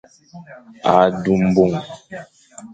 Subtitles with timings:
[0.93, 1.75] A du mbong.